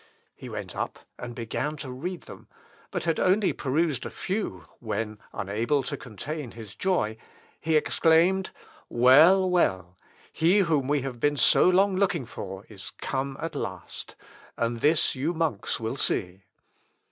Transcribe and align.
He 0.33 0.49
went 0.49 0.75
up 0.75 0.97
and 1.19 1.35
began 1.35 1.77
to 1.77 1.91
read 1.91 2.21
them, 2.21 2.47
but 2.89 3.03
had 3.03 3.19
only 3.19 3.53
perused 3.53 4.03
a 4.03 4.09
few, 4.09 4.65
when 4.79 5.19
unable 5.31 5.83
to 5.83 5.95
contain 5.95 6.53
his 6.53 6.73
joy, 6.73 7.17
he 7.59 7.75
exclaimed, 7.75 8.49
"Well, 8.89 9.47
well, 9.47 9.99
he 10.33 10.61
whom 10.61 10.87
we 10.87 11.03
have 11.03 11.19
been 11.19 11.37
so 11.37 11.69
long 11.69 11.95
looking 11.97 12.25
for 12.25 12.65
is 12.67 12.93
come 12.99 13.37
at 13.39 13.53
last; 13.53 14.15
and 14.57 14.81
this 14.81 15.13
you 15.13 15.35
monks 15.35 15.79
will 15.79 15.97
see." 15.97 16.45